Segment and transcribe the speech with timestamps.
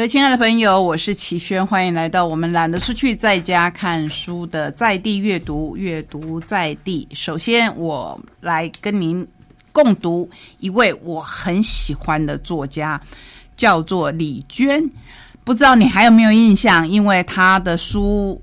[0.00, 7.06] 各位亲爱的朋友，我是齐轩，欢迎来到我们懒得出去，在家看书的在地阅读，阅读在地。
[7.12, 9.28] 首先，我来跟您
[9.72, 12.98] 共读一位我很喜欢的作家，
[13.54, 14.82] 叫做李娟。
[15.44, 16.88] 不知道你还有没有印象？
[16.88, 18.40] 因为她的书。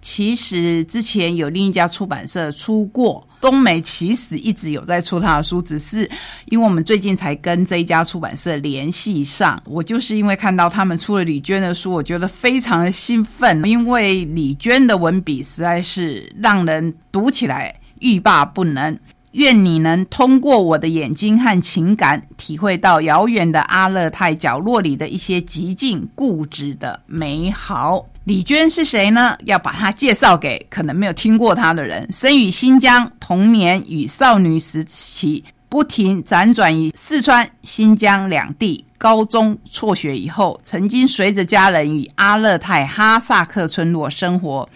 [0.00, 6.08] 其实之前有另一家出版社出过，东美其实一直有在出他的书，只是
[6.46, 9.62] 因为我们最近才跟这一家出版社联系上。
[9.66, 18.98] 我就是因为看到他们出了李娟的书，我觉得非常的兴奋，因为李娟的文笔实在是让人读起来欲罢不能。
[19.32, 28.04] 愿你能通过我的眼睛和情感，体会到遥远的阿勒泰角落里的一些极尽固执的美好。
[28.30, 29.36] 李娟是谁呢？
[29.44, 32.06] 要把她介绍给可能没有听过她的人。
[32.12, 35.42] 生于新疆，童年与少女时期。
[35.68, 44.68] 不停辗转于四川、新疆两地，高中辍学以后，曾经随着家人与阿勒泰哈萨克村落生活。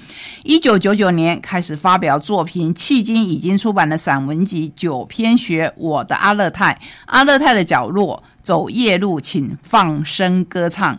[0.43, 6.73] 一九九九年开始发表作品，迄今已经出版的散文集九篇，学《我的阿勒泰》
[7.06, 10.97] 《阿勒泰的角落》《走夜路，请放声歌唱》。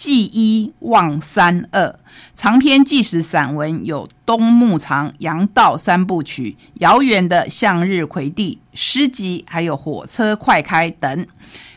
[0.00, 1.94] 记一望三二
[2.34, 11.26] 长篇纪实散文有《东牧场》《杨道三部曲》《遥远的向日葵地》诗集，还有《火车快开》等，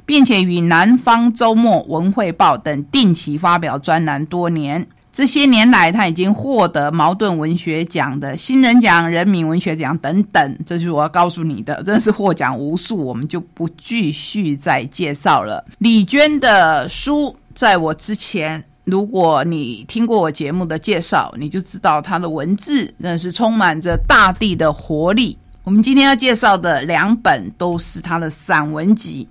[0.06, 4.88] 并且与《南方周末文汇报》等定期发表专栏多年。
[5.12, 10.58] 这些年来，他已经获得茅盾文学奖的新人奖、人民文学奖等等。
[10.66, 15.66] 这就是我要告诉你的，真是获奖无数，我们就不继续再介绍了。
[15.80, 17.36] 李娟的书。
[17.54, 25.38] 在我之前，如果你听过我节目的介绍，你就知道他的文字真是充满着大地的活力。
[25.64, 29.30] 我们今天要介绍的两本都是他的散文集，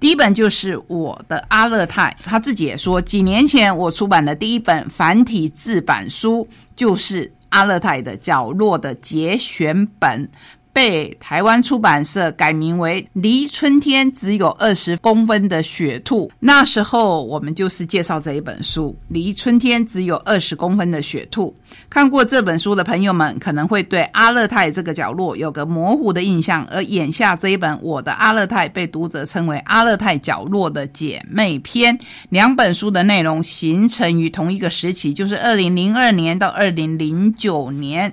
[0.00, 10.28] 第一本就是《我的阿勒泰》，他自己也说，几年前我出版的第一本繁体字版书就是《阿勒泰的角落》的节选本。
[10.72, 16.28] 被台湾出版社改名为《离春天只有二十公分的雪兔》。
[16.38, 21.54] 那时候我们就是介绍这一本书，《离春天只有二十公分的雪兔》。
[21.88, 26.64] 看过这本书的朋友们，可能会对阿勒泰这个角落有个模糊的印象。
[26.70, 31.96] 而眼下这一本《我的阿勒泰》被读者称为《阿勒泰角落的姐妹篇》。
[32.28, 38.12] 两本书的内容形成于同一个时期，就是二零零二年到二零零九年。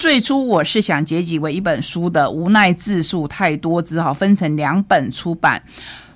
[0.00, 5.62] 最初我是想结集为一本书的，无奈字数太多，只好分成两本出版。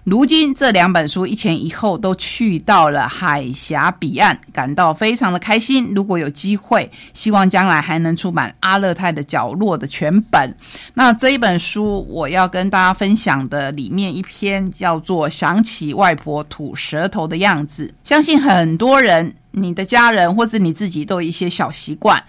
[0.05, 5.93] 如今这两本书一前一后都去到了海峡彼岸，感到非常的开心。
[5.95, 10.57] 如果有机会，希望将来还能出版《阿勒泰的角落》的全本。
[10.95, 19.35] 那这一本书我要跟大家分享的里面一篇叫做《想起外婆吐舌头的样子》，相信很多人。
[19.57, 22.21] 你的家人或是你自己都有一些小习惯，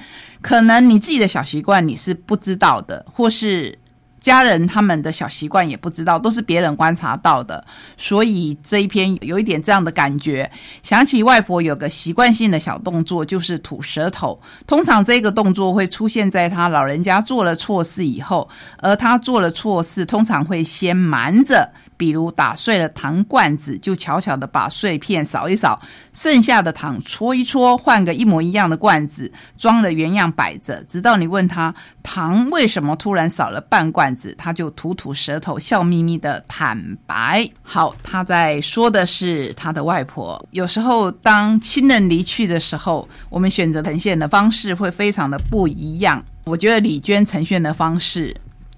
[0.45, 3.79] 可能你自己的小习惯你是不知道的，或是。
[4.17, 7.63] 家人他们的小习惯也不知道，都是别人观察到的，
[7.95, 10.49] 所以这一篇有一点这样的感觉。
[10.81, 14.41] 想起外婆有个习惯性的小动作，就是吐舌头。
[14.65, 25.79] 通常这个动作会出现在他老人家做了错事以后，而他做了错事，通常会先瞒着，比如打碎了糖罐子，就悄悄的把碎片扫一扫，
[26.13, 31.73] 剩下的糖搓一搓，换个一模一样的罐子，装的原样摆着，直到你问他
[32.03, 34.33] 糖为什么突然少了半罐子。
[34.37, 37.47] 他就吐吐舌头，笑眯眯的坦白。
[37.63, 40.43] 好，他在说的是他的外婆。
[40.51, 46.23] 有时候，当亲人离去的时候，我们选择呈现的方式会非常的不一样。
[46.45, 48.35] 我觉得李娟呈现的方式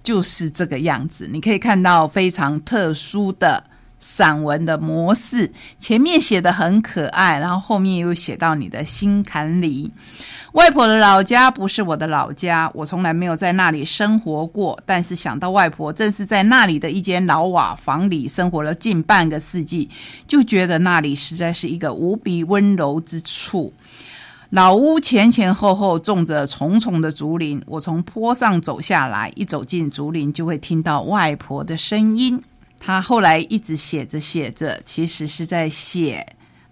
[0.08, 1.28] 就是这个样子。
[1.30, 3.62] 你可以看到非常特殊的。
[4.00, 9.92] 散文的模式，前面写的很可爱，然后后面又写到你的心坎里。
[10.54, 14.80] 外婆的老家不是我的老家，我从来没有在那里生活过。
[14.86, 19.90] 但是想到外婆正是在那里的一间老瓦房里生活了近半个世纪，
[20.28, 23.74] 就觉得那里实在是一个无比温柔之处。
[24.52, 32.42] 老屋前前后后种着重重的竹林，我从坡上走下来，一走进竹林就会听到外婆的声音。
[32.80, 36.26] 她后来一直写着写着，其实是在写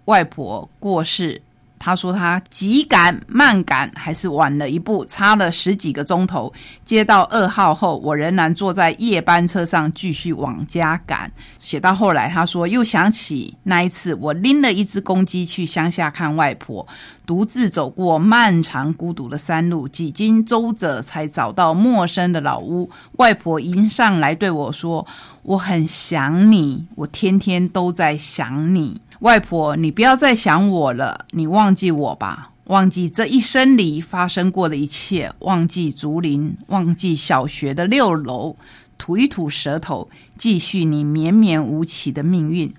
[0.06, 1.42] 外婆过世。
[1.78, 6.52] 他说他急赶慢赶，还是晚了一步，差了十几个钟头。
[6.84, 11.30] 接到噩耗后，我仍然坐在夜班车上继续往家赶。
[11.58, 16.86] 写到后来，他说又想起那一次，我拎了一只公鸡去乡下看外婆。
[17.26, 22.88] 独自走过漫长孤独的山路，几经周折才找到陌生的老屋。
[23.12, 25.04] 外婆迎上来对我说
[25.42, 38.56] ：“我很想你，我天天都在想你。”外婆，你不要再想我了，你忘记我吧，忘记这一生里发生过的一切，忘记竹林，忘记小学的六楼，
[38.98, 42.72] 吐一吐舌头，继续你绵绵无期的命运。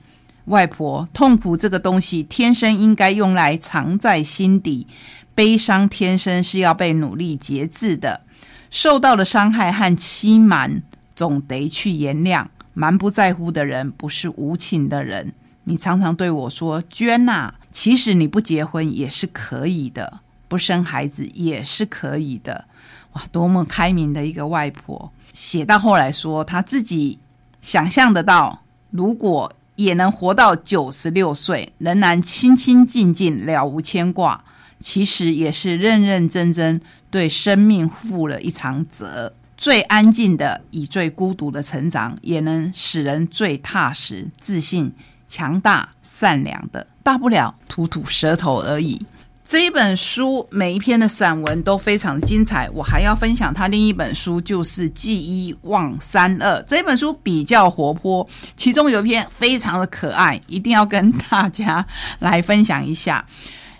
[0.45, 4.88] 外婆，痛苦这个东西天生应该用来藏在心底，
[5.33, 8.22] 悲伤天生是要被努力节制的。
[8.69, 10.83] 受到的伤害和欺瞒，
[11.16, 12.45] 总得去原谅。
[12.74, 15.33] 蛮不在乎的人，不是无情的人。
[15.69, 22.64] 你常常对我说：“娟呐，其实你不结婚也是可以的，不生孩子也是可以的。”
[23.12, 25.12] 哇，多么开明的一个外婆！
[25.34, 27.19] 写到后来说，她自己
[27.62, 34.42] 想象得到，如果也能活到九十六岁，仍然清清静静，了无牵挂，
[34.80, 36.80] 其实也是认认真真
[37.12, 39.34] 对生命负了一场责。
[39.58, 44.94] 最安静的，以最孤独的成长，也能使人最踏实、自信、
[45.28, 46.86] 强大、善良的。
[47.04, 49.02] 大不了吐吐舌头而已。
[49.50, 52.70] 这一本书每一篇的散文都非常的精彩。
[52.72, 56.60] 我还要分享他另一本书，就是《记一忘三二》。
[56.64, 58.28] 这本书比较活泼，
[58.58, 61.86] 其中有一篇非常的可爱，一定要跟大家
[62.20, 63.26] 来分享一下。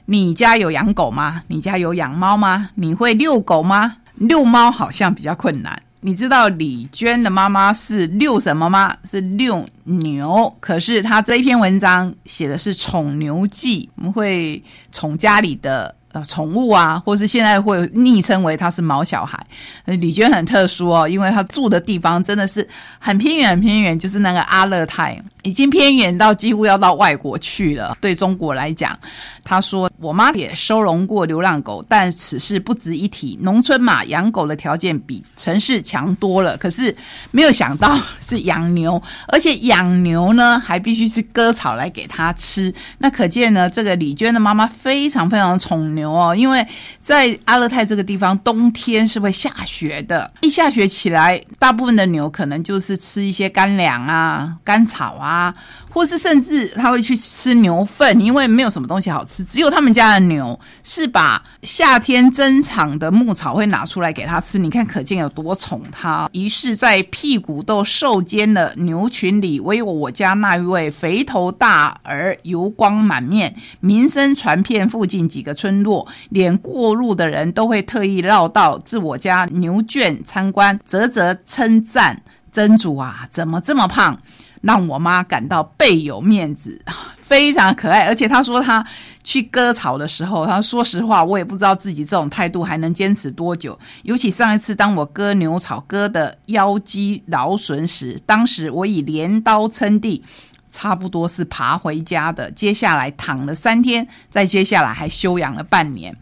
[0.06, 1.44] 你家有养狗吗？
[1.48, 2.70] 你家有养猫吗？
[2.76, 3.98] 你会遛狗吗？
[4.16, 5.84] 遛猫好像比较困难。
[6.08, 8.96] 你知道李娟的妈妈是六什么吗？
[9.04, 10.56] 是六牛。
[10.62, 15.97] 可是她这一篇文章写的是宠牛记，我们会宠家里的。
[16.14, 19.38] 呃宠物啊，或是现在会昵称为他是毛小孩。
[19.86, 22.68] 李娟很特殊哦，因为他住的地方真的是
[23.00, 27.98] 很偏远，很偏远，就是那个阿勒泰，已经偏远到几乎要到外国去了。
[28.02, 28.98] 对中国来讲，
[29.44, 33.38] 他说我妈也收容过流浪狗，但此事不值一提。
[33.42, 36.58] 农村嘛，养狗的条件比城市强多了。
[36.58, 36.96] 可是
[37.32, 42.74] 没有想到是养牛，而且养牛呢还必须是割草来给它吃。
[42.98, 46.10] 那可见呢，这个李娟的妈妈非常非常宠牛。
[46.10, 46.66] 哦，因为
[47.02, 50.32] 在阿勒泰这个地方，冬天是会下雪的。
[50.40, 55.54] 一下雪起来，大部分的牛可能就是吃一些干粮啊、干草啊。
[55.90, 64.60] 或是甚至他会去吃牛粪，因为没有什么东西好吃，只有他们家的牛是把夏天珍藏的牧草会拿出来给他吃。
[64.60, 66.30] 你看，可见有多宠他。
[66.34, 75.87] 于是，在屁股都瘦尖的牛群里，唯有我家那一位肥头大耳、油光满面、名声传遍附近几个村落，
[76.30, 84.20] 连过路的人都会特意绕道至我家牛圈参观，啧啧称赞：“真主啊，怎么这么胖？”
[84.62, 86.82] 让我妈感到倍有面子，
[87.22, 88.08] 非常可爱。
[88.08, 88.86] 而且她说她
[89.24, 93.78] 去割草的时候，她说实话，我也不知道自己这种态度还能坚持多久。
[94.02, 100.24] 尤其上一次当我割牛草割的腰肌劳损时，当时我以镰刀撑地，
[100.70, 102.50] 差不多是爬回家的。
[102.52, 106.16] 接下来躺了三天，再接下来还休养了半年，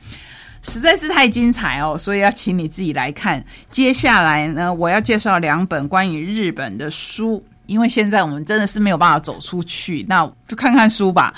[0.62, 1.98] 实在是太精彩哦！
[1.98, 3.44] 所以要请你自己来看。
[3.72, 7.44] 接下来呢，我要介绍两本关于日本的书。
[7.68, 11.34] 因为现在我们真的是没有办法走出去，那就看看书吧。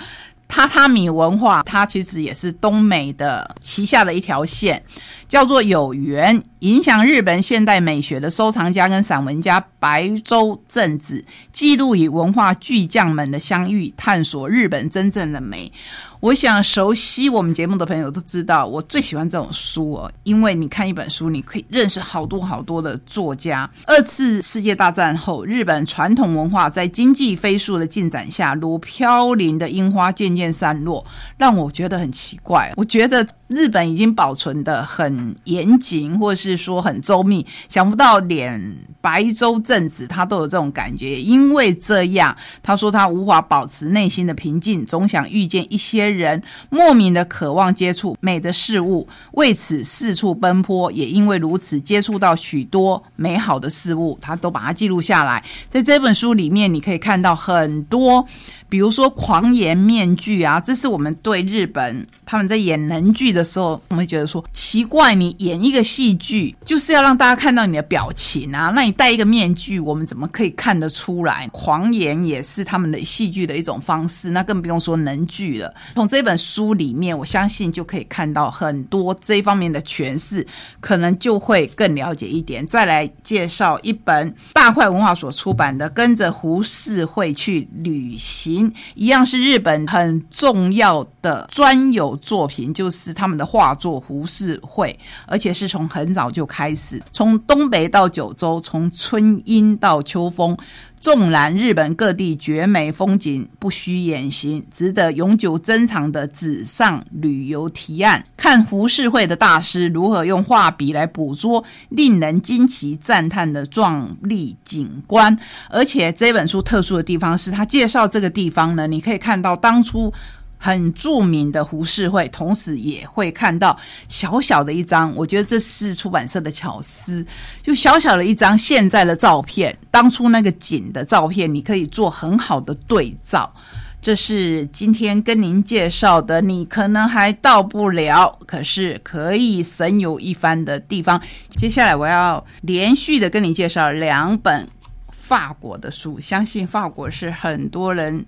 [0.48, 4.82] 榻榻米文化，它其实也是东美的旗下的一条线，
[5.28, 6.42] 叫做有缘。
[6.60, 15.72] 影响日本现代美学的收藏家跟散文家白洲正子，记录与文化巨匠们的相遇，探索日本真正的美。
[16.20, 23.70] 我想熟悉我们节目的朋友都知道，我最喜欢这种书哦，因为你看一本书，你可以认识好多好多的作家。
[23.86, 31.06] 二次世界大战后，日本传统文化在经济飞速的进展下，如飘零的樱花渐渐散落，
[31.38, 32.74] 让我觉得很奇怪。
[32.76, 36.58] 我觉得日本已经保存的很严谨，或是。
[36.58, 41.22] 说很周密，想不到连白州正子他都有这种感觉。
[41.22, 50.92] 因为这样，他说他无法保持内心的平静，总想遇见一些人，莫名的渴望接触美的事物，为此四处奔波。
[50.92, 55.44] 也因为如此，接触到许多美好的事物，他都把它记录下来。
[55.68, 58.26] 在这本书里面，你可以看到很多。
[58.70, 71.48] 比如说狂言面具啊，这是我们对日本他们在演能剧的时候，我们会觉得说奇怪，你演一个戏剧就是要让大家看到你的表情啊，那你戴一个面具，我们怎么可以看得出来？
[71.54, 75.74] 狂言也是他们的戏剧的一种方式，那更不用说能剧了。
[75.96, 80.46] 从这本书里面，我相信就可以看到很多这方面的诠释，
[80.82, 82.66] 可能就会更了解一点。
[82.68, 88.56] 再来介绍一本大块文化所出版的《跟着胡适会去旅行》。
[88.96, 100.58] 一样是日本很重要的专有作品，就是他们的画作《胡适会》，而且是从很早就开始，从东北到九州，从春阴到秋风，
[101.00, 108.26] 纵览日本各地绝美风景，不虚远行，值得永久珍藏的纸上旅游提案。
[108.36, 115.38] 看胡世会的大师如何用画笔来捕捉令人惊奇赞叹的壮丽景观。
[115.70, 120.12] 而且这本书特殊的地方是，他介绍这个地方呢，你可以看到当初。
[120.58, 123.78] 很著名的胡适会，同时也会看到
[124.10, 127.26] 小小的一张，我觉得这是出版社的巧思，
[127.62, 133.54] 就小小的一张现在的照片，当初那个景的照片，你可以做很好的对照。
[134.00, 141.22] 这是今天跟您介绍的，你可能还到不了，可是可以神游一番的地方。
[141.50, 144.68] 接下来我要连续的跟你介绍两本
[145.12, 148.26] 法国的书，相信法国是很多人。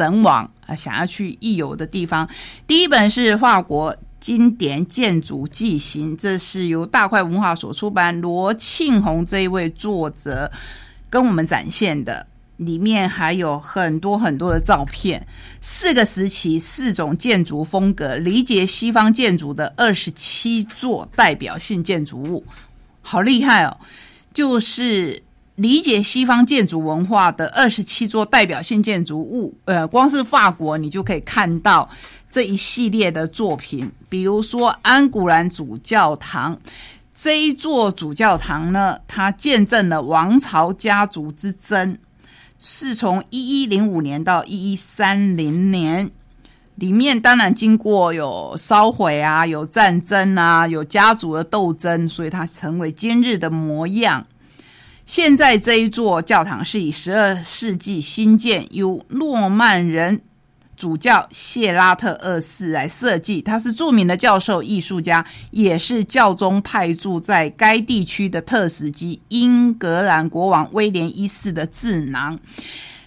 [0.00, 2.26] 神往啊，想要去一游的地方。
[2.66, 10.50] 第一本是法国经典建筑纪行，这是由大块文化所出版，罗庆红这一位作者
[11.10, 12.26] 跟我们展现的。
[12.56, 15.26] 里面还有很多很多的照片，
[15.60, 22.44] 四个时期、四种建筑风格，理解西方建筑的二十七座代表性建筑物，
[23.02, 23.76] 好厉害哦！
[24.32, 25.22] 就是。
[25.60, 31.86] 理解西方建筑文化的二十七座代表性建筑物，呃，光是法国你就可以看到
[32.30, 33.92] 这一系列的作品。
[34.08, 36.58] 比如说安古兰主教堂，
[37.14, 41.98] 这一座主教堂呢，它见证了王朝家族之争，
[42.58, 46.10] 是从一一零五年到一一三零年，
[46.76, 54.26] 里面当然经过有烧毁啊，有战争啊，有家族的斗争，所以它成为今日的模样。
[55.10, 60.20] 现在这一座教堂是以十二世纪新建，由诺曼人
[60.76, 63.42] 主教谢拉特二世来设计。
[63.42, 72.38] 他是著名的教授、艺术家，也是教宗派驻在该地区的特使及英格兰国王威廉一世的智囊。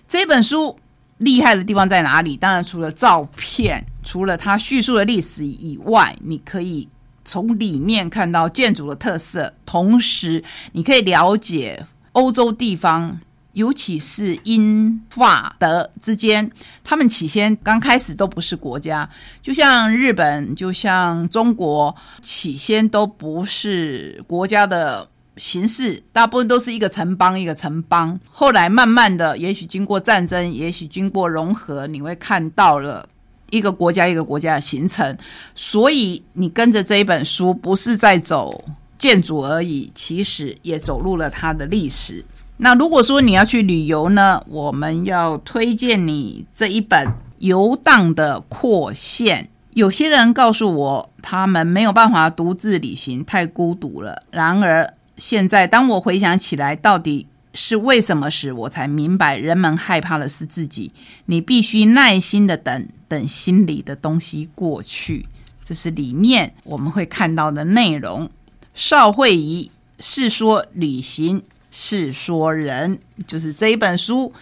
[0.05, 0.77] 这本书
[1.19, 2.35] 厉害的地方在哪里？
[2.35, 6.89] 当然，除了照片，除了它叙述的历史以外，你可以。
[7.25, 13.19] 从里面看到建筑的特色，同时你可以了解欧洲地方，
[13.53, 16.49] 尤其是英法德之间，
[16.83, 19.09] 他们起先刚开始都不是国家，
[19.41, 33.07] 就像日本，就像中国，起先都不是国家的形式，大部分都是一个城邦一个城邦，后来慢慢的，也许经过战争，也许经过融合，你会看到了。
[33.53, 35.15] 一个国家一个国家的形成，
[35.53, 38.65] 所以你跟着这一本书，不是在走
[38.97, 42.25] 建筑而已，其实也走入了它的历史。
[42.57, 47.07] 那如果说你要去旅游呢，我们要推荐你这一本
[47.37, 49.43] 《游荡的扩线》。
[49.75, 54.23] 有些人告诉我，他们没有办法独自旅行，太孤独了。
[54.31, 57.27] 然而，现在当我回想起来，到底。
[57.53, 60.91] 是为什么时，我才明白，人们害怕的是自己。
[61.25, 65.25] 你必须耐心的等等，心里的东西过去。
[65.63, 68.29] 这是里面我们会看到的内容。
[68.73, 69.69] 邵慧仪
[69.99, 74.33] 是说旅行，是说人，就是这一本书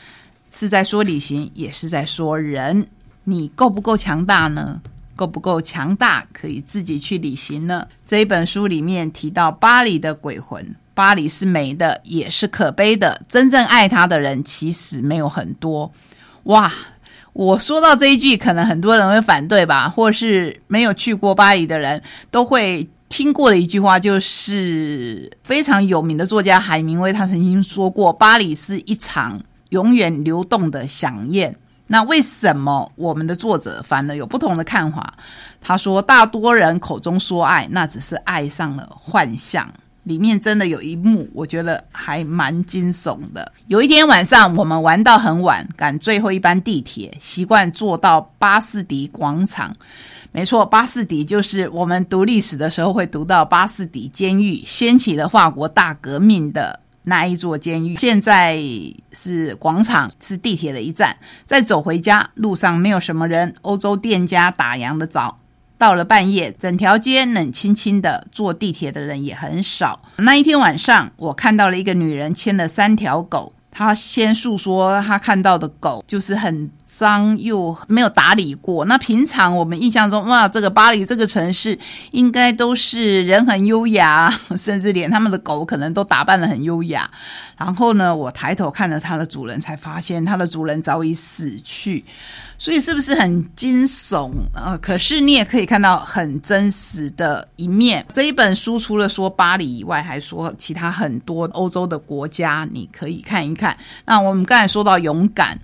[0.50, 2.88] 是在说旅行，也是在说人。
[3.26, 4.82] 你够不够强大呢？
[5.16, 7.88] 够不够强大，可以自己去旅行呢？
[8.06, 10.76] 这一本书里面提到巴黎的鬼魂。
[11.02, 13.20] 巴黎是美的，也是可悲的。
[13.28, 15.92] 真正爱他的人其实没有很多。
[16.44, 16.72] 哇，
[17.34, 31.56] 我说到这一句，可能很多人会反对吧，或是没有去过巴黎的人都会听过的一句话，就是非常有名的作家海明威他曾经说过：“巴黎是一场永远流动的响宴。”
[31.90, 35.16] 那为什么我们的作者反而有不同的看法？
[35.60, 39.68] 他说：“大多人口中说爱，那只是爱上了幻象。”
[40.04, 43.52] 里面真的有一幕，我觉得还蛮惊悚的。
[43.68, 49.76] 有一天晚上，我们玩到很晚，赶最后一班地铁，习惯坐到巴士底广场。
[50.32, 57.98] 没错，巴士底就是我们读历史的时候会读到巴士底监狱，掀起了法国大革命的那一座监狱。
[57.98, 58.58] 现在
[59.12, 61.16] 是广场，是地铁的一站。
[61.46, 65.38] 再走回家，路上没有什么人，欧洲店家打烊的早。
[65.82, 70.00] 到了半夜，整条街冷清清的，坐地铁的人也很少。
[70.18, 73.52] 那一天晚上，我看到了一个女人牵了三条狗。
[73.72, 78.84] 她先诉说她看到的狗就是很脏又没有打理过。
[78.84, 81.80] 那平常我们印象中，哇，这个巴黎这个城市
[82.12, 87.10] 应该都是人很优雅， 甚至连他们的狗可能都打扮的很优雅。
[87.58, 92.04] 然后呢，我抬头看了它的主人，才发现它的主人早已死去。
[92.58, 94.32] 所以是不是很惊悚？
[94.54, 98.06] 呃，可是你也可以看到很真实的一面。
[98.14, 103.76] 这一本书除了说巴黎以外，还说其他很多欧洲的国家，你可以看一看。
[104.06, 105.58] 那我们刚才说到勇敢，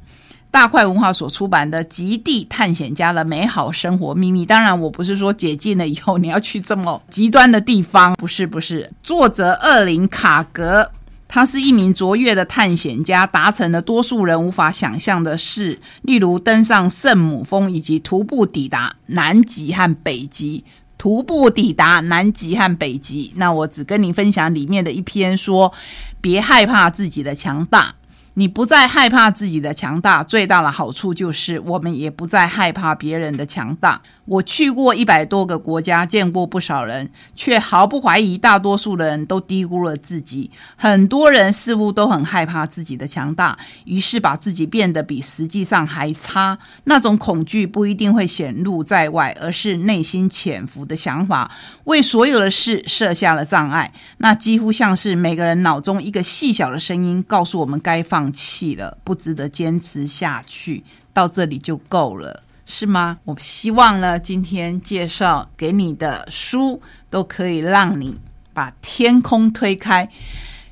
[0.58, 4.44] 大块文化所出版的《极地探险家的美好生活秘密》。
[4.48, 8.92] 当然，我不是说解禁了以后你要去这么极端的地方， 不是，不是。
[9.04, 10.90] 作者厄林卡格。
[11.28, 20.64] 他是一名卓越的探险家，达成了多数人无法想象的事，例如登上圣母峰，以及徒步抵达南极和北极。
[20.98, 25.72] 徒步抵达南极和北极，那我只跟你分享里面的一篇，说
[26.20, 27.94] 别害怕自己的强大。
[28.38, 34.00] 你不再害怕自己的强大，最大的好处就是我们也不再害怕别人的强大。
[34.26, 40.52] 我去过一百多个国家，见过不少人，却毫不怀疑，大多数的人都低估了自己。
[40.76, 46.60] 很多人似乎都很害怕自己的强大，于是把自己变得比实际上还差。
[46.84, 51.50] 那种恐惧不一定会显露在外，而是内心潜伏的想法，
[51.86, 53.92] 为所有的事设下了障碍。
[54.18, 58.34] 那几乎像是每个人脑中一个细小的声音，告诉我们该放放。
[58.34, 63.18] 弃了，不值得坚持下去，到这里就够了，是吗？
[63.24, 66.80] 我希望呢，今天介绍给你的书
[67.10, 68.20] 都可以让你
[68.54, 70.08] 把天空推开，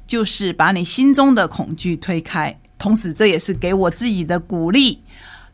[0.06, 2.56] 就是把你心中的恐惧推开。
[2.78, 5.02] 同时，这也是给我自己的鼓励，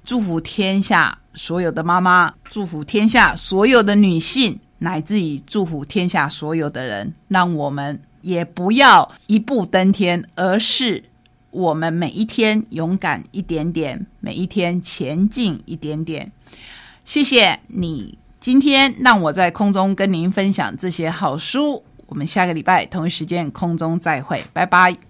[0.04, 11.06] 祝福天下所有的妈妈，祝福天下所有的女性，乃至于祝福天下所有的人，让我们也不要一步登天，而是。
[11.52, 16.32] 我们每一天勇敢一点点，每一天前进一点点。
[17.06, 21.84] 谢谢你今天让我在空中跟您分享这些好书。
[22.08, 24.98] 我们下个礼拜同一时间空中再会，拜拜。